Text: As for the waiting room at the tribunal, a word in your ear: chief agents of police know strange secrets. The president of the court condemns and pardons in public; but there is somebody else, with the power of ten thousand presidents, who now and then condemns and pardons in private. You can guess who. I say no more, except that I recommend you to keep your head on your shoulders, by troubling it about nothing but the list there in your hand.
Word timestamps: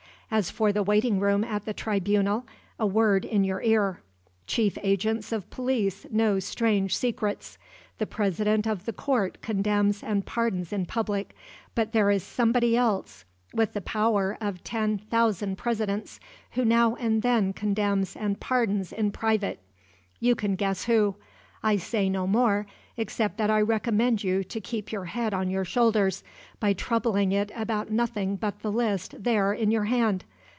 As 0.33 0.49
for 0.49 0.71
the 0.71 0.81
waiting 0.81 1.19
room 1.19 1.43
at 1.43 1.65
the 1.65 1.73
tribunal, 1.73 2.47
a 2.79 2.87
word 2.87 3.25
in 3.25 3.43
your 3.43 3.61
ear: 3.63 3.99
chief 4.47 4.77
agents 4.81 5.33
of 5.33 5.49
police 5.49 6.05
know 6.09 6.39
strange 6.39 6.95
secrets. 6.95 7.57
The 7.97 8.05
president 8.05 8.65
of 8.65 8.85
the 8.85 8.93
court 8.93 9.41
condemns 9.41 10.01
and 10.01 10.25
pardons 10.25 10.71
in 10.71 10.85
public; 10.85 11.35
but 11.75 11.91
there 11.91 12.09
is 12.09 12.23
somebody 12.23 12.77
else, 12.77 13.25
with 13.53 13.73
the 13.73 13.81
power 13.81 14.37
of 14.39 14.63
ten 14.63 14.97
thousand 14.99 15.57
presidents, 15.57 16.17
who 16.51 16.63
now 16.63 16.95
and 16.95 17.23
then 17.23 17.51
condemns 17.51 18.15
and 18.15 18.39
pardons 18.39 18.93
in 18.93 19.11
private. 19.11 19.59
You 20.21 20.35
can 20.35 20.55
guess 20.55 20.85
who. 20.85 21.17
I 21.63 21.75
say 21.77 22.09
no 22.09 22.25
more, 22.25 22.65
except 22.97 23.37
that 23.37 23.51
I 23.51 23.61
recommend 23.61 24.23
you 24.23 24.43
to 24.45 24.59
keep 24.59 24.91
your 24.91 25.05
head 25.05 25.31
on 25.31 25.51
your 25.51 25.63
shoulders, 25.63 26.23
by 26.59 26.73
troubling 26.73 27.31
it 27.31 27.51
about 27.55 27.91
nothing 27.91 28.35
but 28.35 28.61
the 28.61 28.71
list 28.71 29.15
there 29.23 29.53
in 29.53 29.69
your 29.69 29.85
hand. 29.85 30.25